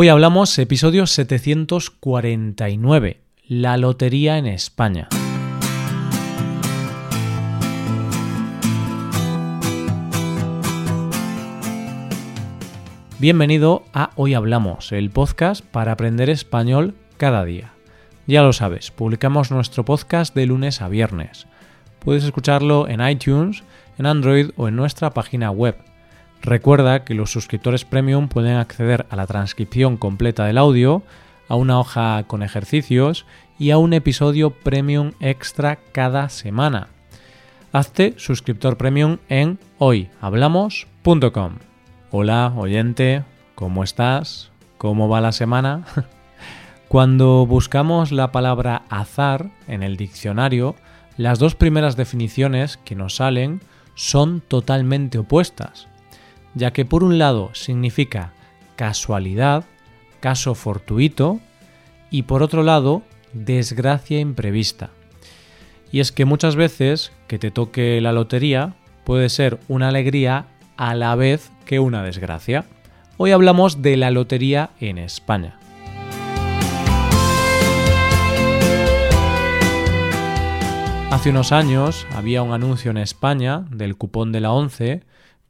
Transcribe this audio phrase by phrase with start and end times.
[0.00, 5.08] Hoy hablamos episodio 749, la lotería en España.
[13.18, 17.72] Bienvenido a Hoy Hablamos, el podcast para aprender español cada día.
[18.28, 21.48] Ya lo sabes, publicamos nuestro podcast de lunes a viernes.
[21.98, 23.64] Puedes escucharlo en iTunes,
[23.98, 25.76] en Android o en nuestra página web.
[26.42, 31.02] Recuerda que los suscriptores premium pueden acceder a la transcripción completa del audio,
[31.48, 33.26] a una hoja con ejercicios
[33.58, 36.88] y a un episodio premium extra cada semana.
[37.72, 41.54] Hazte suscriptor premium en hoyhablamos.com.
[42.10, 43.24] Hola, oyente,
[43.54, 44.50] ¿cómo estás?
[44.78, 45.84] ¿Cómo va la semana?
[46.88, 50.74] Cuando buscamos la palabra azar en el diccionario,
[51.18, 53.60] las dos primeras definiciones que nos salen
[53.94, 55.88] son totalmente opuestas,
[56.54, 58.32] ya que por un lado significa
[58.76, 59.64] casualidad,
[60.20, 61.40] caso fortuito,
[62.10, 63.02] y por otro lado,
[63.32, 64.90] desgracia imprevista.
[65.92, 68.74] Y es que muchas veces que te toque la lotería
[69.04, 70.46] puede ser una alegría
[70.76, 72.66] a la vez que una desgracia.
[73.16, 75.58] Hoy hablamos de la lotería en España.
[81.10, 85.02] Hace unos años había un anuncio en España del cupón de la 11,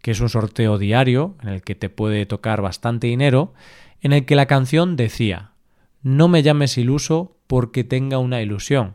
[0.02, 3.52] que es un sorteo diario en el que te puede tocar bastante dinero,
[4.00, 5.52] en el que la canción decía,
[6.02, 8.94] no me llames iluso porque tenga una ilusión.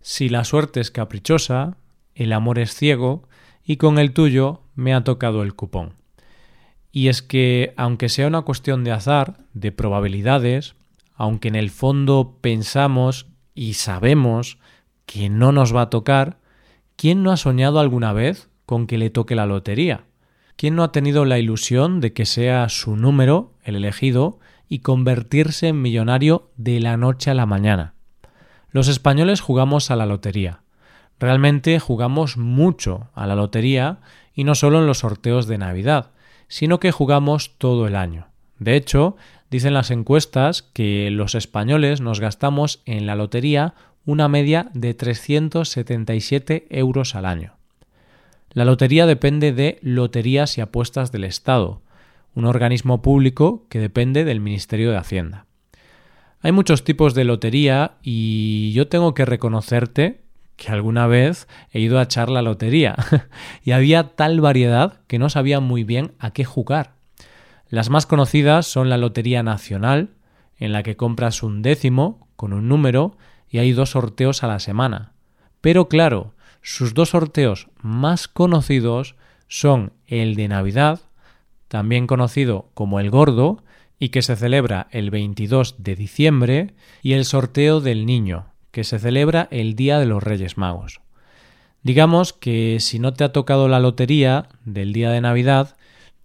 [0.00, 1.76] Si la suerte es caprichosa,
[2.14, 3.28] el amor es ciego,
[3.64, 5.94] y con el tuyo me ha tocado el cupón.
[6.92, 10.76] Y es que, aunque sea una cuestión de azar, de probabilidades,
[11.14, 14.58] aunque en el fondo pensamos y sabemos
[15.04, 16.38] que no nos va a tocar,
[16.94, 20.04] ¿quién no ha soñado alguna vez con que le toque la lotería?
[20.56, 25.68] ¿Quién no ha tenido la ilusión de que sea su número, el elegido, y convertirse
[25.68, 27.92] en millonario de la noche a la mañana?
[28.70, 30.62] Los españoles jugamos a la lotería.
[31.20, 33.98] Realmente jugamos mucho a la lotería
[34.34, 36.12] y no solo en los sorteos de Navidad,
[36.48, 38.28] sino que jugamos todo el año.
[38.58, 39.16] De hecho,
[39.50, 43.74] dicen las encuestas que los españoles nos gastamos en la lotería
[44.06, 47.55] una media de 377 euros al año.
[48.56, 51.82] La lotería depende de Loterías y Apuestas del Estado,
[52.34, 55.44] un organismo público que depende del Ministerio de Hacienda.
[56.40, 60.22] Hay muchos tipos de lotería y yo tengo que reconocerte
[60.56, 62.96] que alguna vez he ido a echar la lotería
[63.62, 66.94] y había tal variedad que no sabía muy bien a qué jugar.
[67.68, 70.14] Las más conocidas son la Lotería Nacional,
[70.56, 73.18] en la que compras un décimo con un número
[73.50, 75.12] y hay dos sorteos a la semana.
[75.60, 76.35] Pero claro,
[76.68, 79.14] sus dos sorteos más conocidos
[79.46, 80.98] son el de Navidad,
[81.68, 83.62] también conocido como el Gordo,
[84.00, 88.98] y que se celebra el 22 de diciembre, y el sorteo del Niño, que se
[88.98, 91.00] celebra el Día de los Reyes Magos.
[91.84, 95.76] Digamos que si no te ha tocado la lotería del día de Navidad,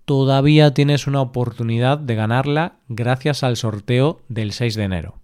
[0.05, 5.19] todavía tienes una oportunidad de ganarla gracias al sorteo del 6 de enero.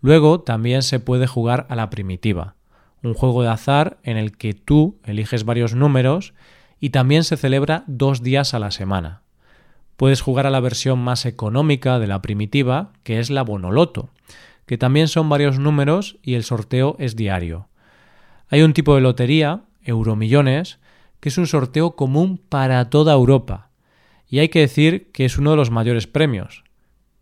[0.00, 2.56] Luego también se puede jugar a la primitiva,
[3.02, 6.34] un juego de azar en el que tú eliges varios números
[6.80, 9.22] y también se celebra dos días a la semana.
[9.96, 14.10] Puedes jugar a la versión más económica de la primitiva, que es la Bonoloto,
[14.66, 17.68] que también son varios números y el sorteo es diario.
[18.48, 20.78] Hay un tipo de lotería, Euromillones,
[21.20, 23.70] que es un sorteo común para toda Europa,
[24.28, 26.64] y hay que decir que es uno de los mayores premios.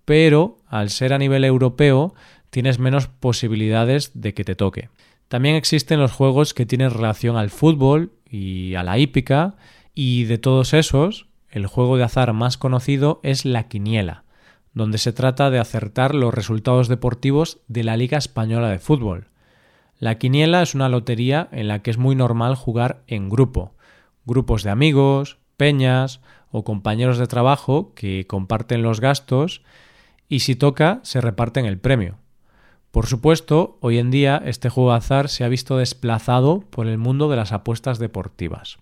[0.05, 2.15] Pero, al ser a nivel europeo,
[2.51, 4.91] tienes menos posibilidades de que te toque.
[5.29, 9.57] También existen los juegos que tienen relación al fútbol y a la hípica,
[9.95, 14.25] y de todos esos, el juego de azar más conocido es la quiniela,
[14.75, 19.29] donde se trata de acertar los resultados deportivos de la Liga Española de Fútbol.
[19.99, 23.75] La quiniela es una lotería en la que es muy normal jugar en grupo,
[24.27, 26.21] grupos de amigos, peñas
[26.51, 29.63] o compañeros de trabajo que comparten los gastos
[30.29, 32.19] y si toca se reparten el premio.
[32.97, 36.97] Por supuesto, hoy en día este juego de azar se ha visto desplazado por el
[36.97, 38.79] mundo de las apuestas deportivas.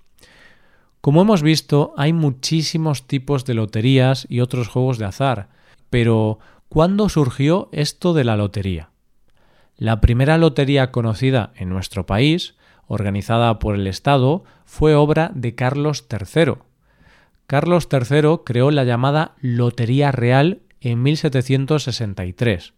[1.00, 5.48] Como hemos visto, hay muchísimos tipos de loterías y otros juegos de azar,
[5.90, 6.38] pero
[6.68, 8.90] ¿cuándo surgió esto de la lotería?
[9.76, 12.54] La primera lotería conocida en nuestro país,
[12.86, 16.52] organizada por el Estado, fue obra de Carlos III.
[17.48, 22.74] Carlos III creó la llamada Lotería Real en 1763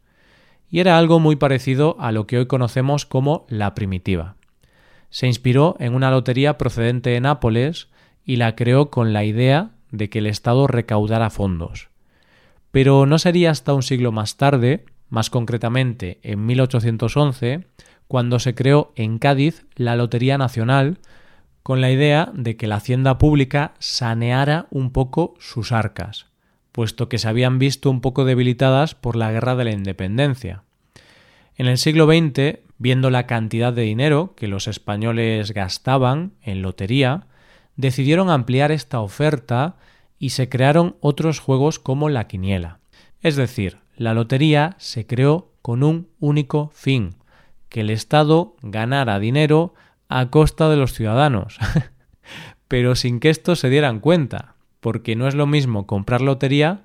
[0.70, 4.36] y era algo muy parecido a lo que hoy conocemos como la primitiva.
[5.10, 7.88] Se inspiró en una lotería procedente de Nápoles
[8.24, 11.88] y la creó con la idea de que el Estado recaudara fondos.
[12.70, 17.66] Pero no sería hasta un siglo más tarde, más concretamente en 1811,
[18.08, 20.98] cuando se creó en Cádiz la Lotería Nacional
[21.62, 26.26] con la idea de que la hacienda pública saneara un poco sus arcas,
[26.76, 30.62] puesto que se habían visto un poco debilitadas por la Guerra de la Independencia.
[31.56, 37.28] En el siglo XX, viendo la cantidad de dinero que los españoles gastaban en lotería,
[37.76, 39.76] decidieron ampliar esta oferta
[40.18, 42.78] y se crearon otros juegos como la quiniela.
[43.22, 47.14] Es decir, la lotería se creó con un único fin,
[47.70, 49.72] que el Estado ganara dinero
[50.10, 51.58] a costa de los ciudadanos,
[52.68, 56.84] pero sin que estos se dieran cuenta, porque no es lo mismo comprar lotería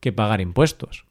[0.00, 1.04] que pagar impuestos.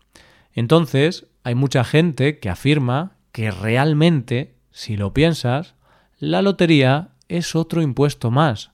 [0.53, 5.75] Entonces, hay mucha gente que afirma que realmente, si lo piensas,
[6.19, 8.71] la lotería es otro impuesto más.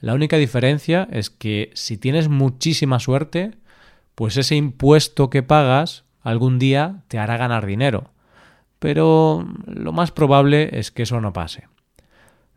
[0.00, 3.52] La única diferencia es que si tienes muchísima suerte,
[4.14, 8.10] pues ese impuesto que pagas algún día te hará ganar dinero.
[8.78, 11.69] Pero lo más probable es que eso no pase.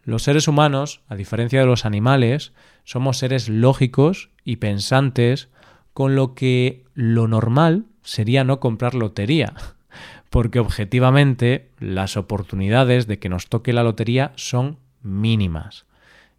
[0.04, 2.52] Los seres humanos, a diferencia de los animales,
[2.84, 5.50] somos seres lógicos y pensantes,
[5.94, 9.54] con lo que lo normal sería no comprar lotería,
[10.30, 15.86] porque objetivamente las oportunidades de que nos toque la lotería son mínimas.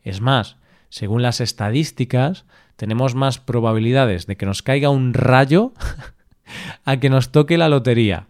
[0.03, 0.57] Es más,
[0.91, 2.45] según las estadísticas,
[2.77, 5.73] tenemos más probabilidades de que nos caiga un rayo
[6.85, 8.27] a que nos toque la lotería.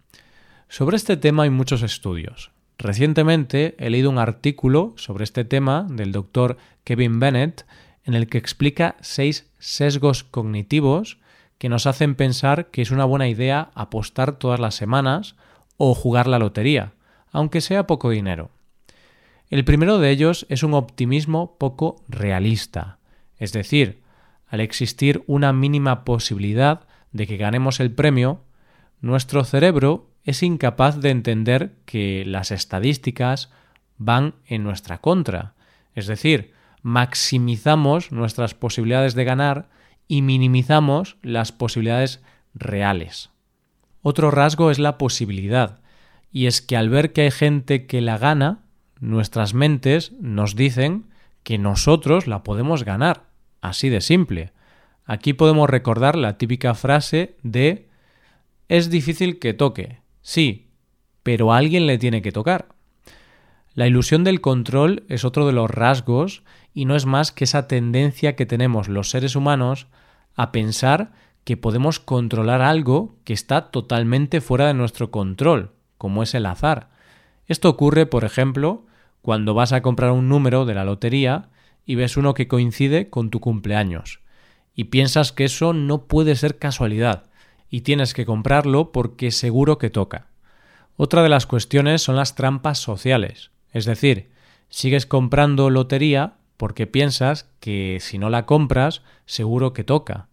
[0.69, 2.51] Sobre este tema hay muchos estudios.
[2.79, 7.65] Recientemente he leído un artículo sobre este tema del doctor Kevin Bennett
[8.07, 11.19] en el que explica seis sesgos cognitivos
[11.59, 15.35] que nos hacen pensar que es una buena idea apostar todas las semanas
[15.77, 16.93] o jugar la lotería,
[17.33, 18.51] aunque sea poco dinero.
[19.51, 22.99] El primero de ellos es un optimismo poco realista,
[23.39, 24.03] es decir,
[24.49, 28.43] al existir una mínima posibilidad de que ganemos el premio,
[29.01, 33.51] nuestro cerebro es incapaz de entender que las estadísticas
[33.99, 35.55] van en nuestra contra,
[35.95, 36.56] es decir,
[36.87, 39.69] maximizamos nuestras posibilidades de ganar
[40.07, 42.23] y minimizamos las posibilidades
[42.55, 43.31] reales.
[44.03, 45.81] Otro rasgo es la posibilidad,
[46.31, 48.61] y es que al ver que hay gente que la gana,
[49.01, 51.07] nuestras mentes nos dicen
[51.43, 53.25] que nosotros la podemos ganar,
[53.61, 54.53] así de simple.
[55.05, 57.89] Aquí podemos recordar la típica frase de
[58.69, 60.69] es difícil que toque, sí,
[61.25, 62.69] pero alguien le tiene que tocar.
[63.75, 66.45] La ilusión del control es otro de los rasgos
[66.77, 69.87] y no es más que esa tendencia que tenemos los seres humanos
[70.35, 71.11] a pensar
[71.43, 76.91] que podemos controlar algo que está totalmente fuera de nuestro control, como es el azar.
[77.47, 78.85] Esto ocurre, por ejemplo,
[79.23, 81.49] cuando vas a comprar un número de la lotería
[81.87, 84.21] y ves uno que coincide con tu cumpleaños,
[84.75, 87.31] y piensas que eso no puede ser casualidad,
[87.71, 90.27] y tienes que comprarlo porque seguro que toca.
[90.99, 94.29] Otra de las cuestiones son las trampas sociales, es decir,
[94.69, 100.29] sigues comprando lotería porque piensas que si no la compras, seguro que toca.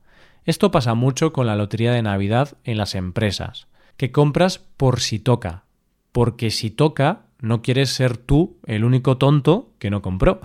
[0.45, 5.19] Esto pasa mucho con la lotería de Navidad en las empresas, que compras por si
[5.19, 5.63] toca,
[6.11, 10.39] porque si toca, no quieres ser tú el único tonto que no compró.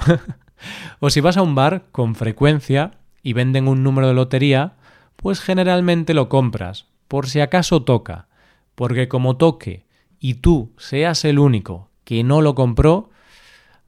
[1.00, 2.92] o si vas a un bar con frecuencia
[3.22, 4.74] y venden un número de lotería,
[5.16, 8.28] pues generalmente lo compras, por si acaso toca,
[8.74, 9.86] porque como toque
[10.20, 13.10] y tú seas el único que no lo compró,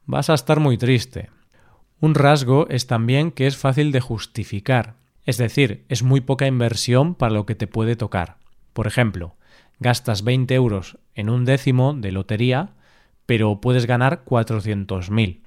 [0.05, 1.29] vas a estar muy triste.
[2.01, 7.13] Un rasgo es también que es fácil de justificar, es decir, es muy poca inversión
[7.13, 8.37] para lo que te puede tocar.
[8.73, 9.35] Por ejemplo,
[9.79, 12.71] gastas 20 euros en un décimo de lotería,
[13.27, 15.41] pero puedes ganar 400.000.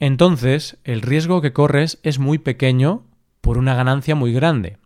[0.00, 3.04] Entonces, el riesgo que corres es muy pequeño
[3.42, 4.78] por una ganancia muy grande,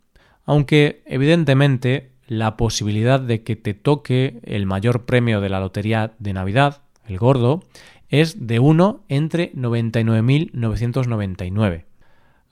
[0.44, 6.32] aunque evidentemente la posibilidad de que te toque el mayor premio de la lotería de
[6.32, 7.62] Navidad, el gordo,
[8.10, 11.86] es de 1 entre 99.999.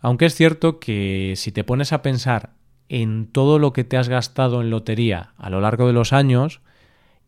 [0.00, 2.55] Aunque es cierto que si te pones a pensar
[2.88, 6.62] en todo lo que te has gastado en lotería a lo largo de los años,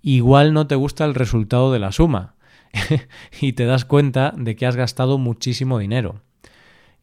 [0.01, 2.37] igual no te gusta el resultado de la suma
[3.41, 6.23] y te das cuenta de que has gastado muchísimo dinero.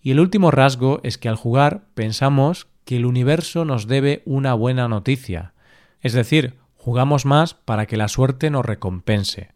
[0.01, 4.53] Y el último rasgo es que al jugar pensamos que el universo nos debe una
[4.53, 5.51] buena noticia.
[5.99, 9.49] Es decir, jugamos más para que la suerte nos recompense.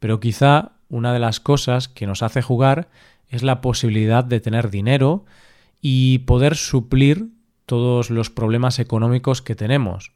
[0.00, 2.88] Pero quizá una de las cosas que nos hace jugar
[3.28, 5.24] es la posibilidad de tener dinero
[5.80, 7.28] y poder suplir
[7.66, 10.12] todos los problemas económicos que tenemos.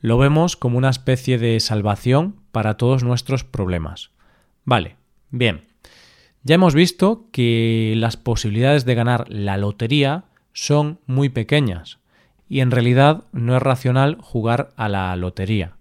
[0.00, 4.10] Lo vemos como una especie de salvación para todos nuestros problemas.
[4.64, 4.96] Vale,
[5.30, 5.62] bien.
[6.44, 11.98] Ya hemos visto que las posibilidades de ganar la lotería son muy pequeñas
[12.48, 15.76] y en realidad no es racional jugar a la lotería.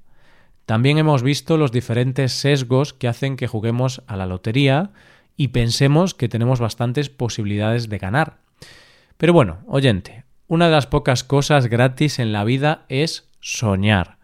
[0.65, 4.91] También hemos visto los diferentes sesgos que hacen que juguemos a la lotería
[5.35, 8.37] y pensemos que tenemos bastantes posibilidades de ganar.
[9.17, 14.17] Pero bueno, oyente, una de las pocas cosas gratis en la vida es soñar.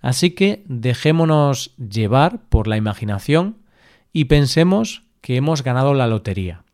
[0.00, 3.58] Así que dejémonos llevar por la imaginación
[4.12, 6.64] y pensemos que hemos ganado la lotería.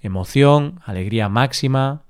[0.00, 2.02] Emoción, alegría máxima,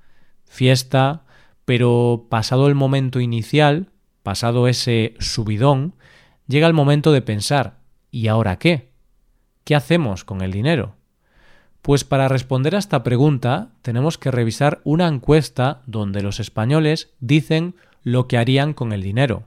[0.45, 1.23] fiesta,
[1.65, 3.91] pero pasado el momento inicial,
[4.23, 5.95] pasado ese subidón,
[6.47, 7.79] llega el momento de pensar
[8.11, 8.91] ¿y ahora qué?
[9.65, 10.97] ¿Qué hacemos con el dinero?
[11.83, 17.75] Pues para responder a esta pregunta tenemos que revisar una encuesta donde los españoles dicen
[18.03, 19.45] lo que harían con el dinero.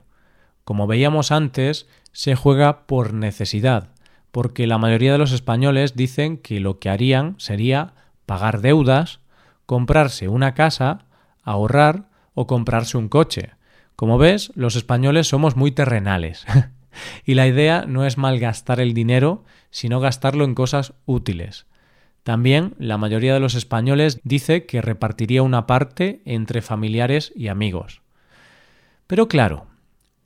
[0.64, 3.88] Como veíamos antes, se juega por necesidad,
[4.30, 7.94] porque la mayoría de los españoles dicen que lo que harían sería
[8.26, 9.20] pagar deudas,
[9.66, 11.06] comprarse una casa,
[11.42, 13.50] ahorrar o comprarse un coche.
[13.96, 16.44] Como ves, los españoles somos muy terrenales.
[17.24, 21.66] y la idea no es malgastar el dinero, sino gastarlo en cosas útiles.
[22.22, 28.02] También la mayoría de los españoles dice que repartiría una parte entre familiares y amigos.
[29.06, 29.66] Pero claro,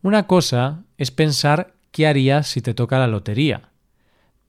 [0.02, 3.68] una cosa es pensar qué harías si te toca la lotería,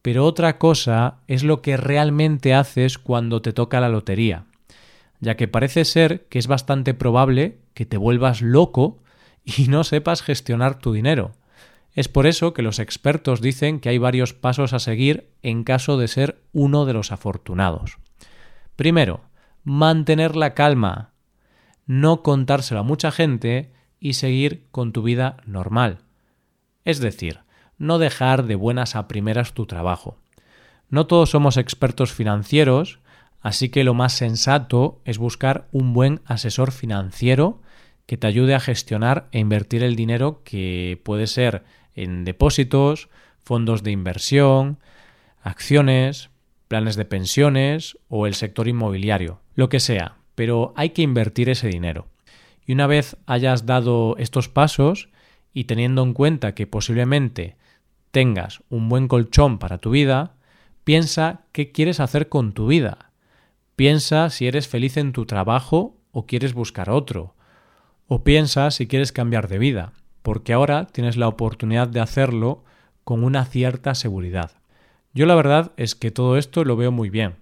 [0.01, 4.45] pero otra cosa es lo que realmente haces cuando te toca la lotería,
[5.19, 8.97] ya que parece ser que es bastante probable que te vuelvas loco
[9.45, 11.33] y no sepas gestionar tu dinero.
[11.93, 15.97] Es por eso que los expertos dicen que hay varios pasos a seguir en caso
[15.97, 17.97] de ser uno de los afortunados.
[18.75, 19.21] Primero,
[19.63, 21.13] mantener la calma,
[21.85, 25.99] no contárselo a mucha gente y seguir con tu vida normal.
[26.83, 27.39] Es decir,
[27.77, 30.17] no dejar de buenas a primeras tu trabajo.
[30.89, 32.99] No todos somos expertos financieros,
[33.39, 37.61] así que lo más sensato es buscar un buen asesor financiero
[38.05, 41.63] que te ayude a gestionar e invertir el dinero que puede ser
[41.95, 43.09] en depósitos,
[43.43, 44.79] fondos de inversión,
[45.41, 46.29] acciones,
[46.67, 51.67] planes de pensiones o el sector inmobiliario, lo que sea, pero hay que invertir ese
[51.67, 52.07] dinero.
[52.65, 55.09] Y una vez hayas dado estos pasos
[55.53, 57.57] y teniendo en cuenta que posiblemente
[58.11, 60.35] tengas un buen colchón para tu vida,
[60.83, 63.11] piensa qué quieres hacer con tu vida.
[63.75, 67.35] Piensa si eres feliz en tu trabajo o quieres buscar otro.
[68.07, 72.63] O piensa si quieres cambiar de vida porque ahora tienes la oportunidad de hacerlo
[73.03, 74.51] con una cierta seguridad.
[75.13, 77.35] Yo la verdad es que todo esto lo veo muy bien,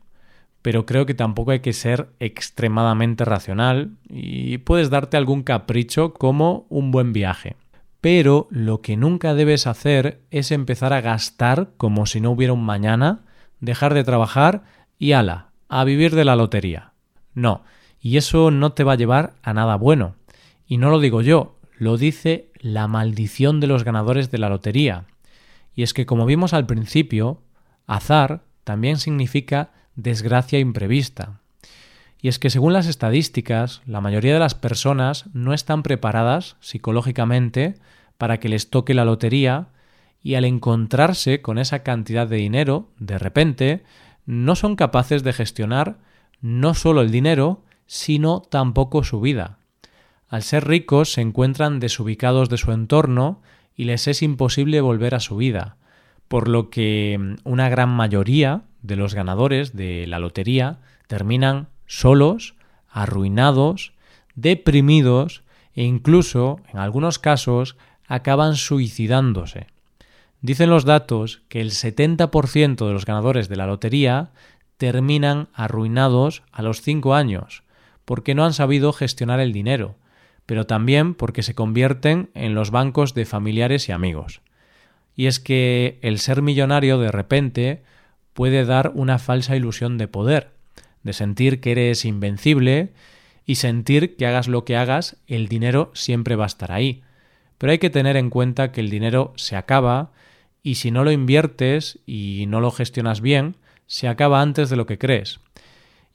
[0.61, 6.65] pero creo que tampoco hay que ser extremadamente racional y puedes darte algún capricho como
[6.69, 7.55] un buen viaje.
[8.01, 12.65] Pero lo que nunca debes hacer es empezar a gastar como si no hubiera un
[12.65, 13.21] mañana,
[13.59, 14.63] dejar de trabajar
[14.97, 16.93] y ala, a vivir de la lotería.
[17.35, 17.63] No,
[18.01, 20.15] y eso no te va a llevar a nada bueno.
[20.65, 25.05] Y no lo digo yo, lo dice la maldición de los ganadores de la lotería.
[25.75, 27.41] Y es que, como vimos al principio,
[27.87, 31.39] azar también significa desgracia imprevista.
[32.21, 37.75] Y es que, según las estadísticas, la mayoría de las personas no están preparadas psicológicamente
[38.17, 39.69] para que les toque la lotería
[40.21, 43.83] y al encontrarse con esa cantidad de dinero, de repente,
[44.27, 45.97] no son capaces de gestionar
[46.41, 49.57] no solo el dinero, sino tampoco su vida.
[50.31, 53.41] Al ser ricos se encuentran desubicados de su entorno
[53.75, 55.75] y les es imposible volver a su vida,
[56.29, 62.55] por lo que mm, una gran mayoría de los ganadores de la lotería terminan solos,
[62.89, 63.91] arruinados,
[64.35, 65.43] deprimidos
[65.75, 67.75] e incluso, en algunos casos,
[68.07, 69.67] acaban suicidándose.
[70.39, 74.31] Dicen los datos que el 70% de los ganadores de la lotería
[74.77, 77.63] terminan arruinados a los 5 años,
[78.05, 79.97] porque no han sabido gestionar el dinero,
[80.45, 84.41] pero también porque se convierten en los bancos de familiares y amigos.
[85.15, 87.83] Y es que el ser millonario de repente
[88.33, 90.51] puede dar una falsa ilusión de poder,
[91.03, 92.93] de sentir que eres invencible
[93.45, 97.01] y sentir que hagas lo que hagas, el dinero siempre va a estar ahí.
[97.57, 100.11] Pero hay que tener en cuenta que el dinero se acaba
[100.63, 103.57] y si no lo inviertes y no lo gestionas bien,
[103.87, 105.39] se acaba antes de lo que crees.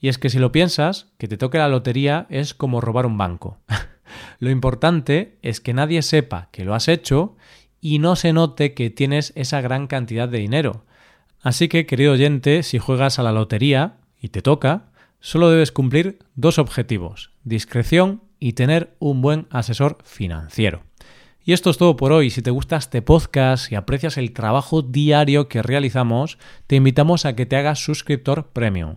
[0.01, 3.19] Y es que si lo piensas, que te toque la lotería es como robar un
[3.19, 3.59] banco.
[4.39, 7.37] lo importante es que nadie sepa que lo has hecho
[7.81, 10.85] y no se note que tienes esa gran cantidad de dinero.
[11.41, 14.87] Así que, querido oyente, si juegas a la lotería y te toca,
[15.21, 20.83] solo debes cumplir dos objetivos, discreción y tener un buen asesor financiero.
[21.45, 22.31] Y esto es todo por hoy.
[22.31, 27.37] Si te gusta este podcast y aprecias el trabajo diario que realizamos, te invitamos a
[27.37, 28.97] que te hagas suscriptor premium.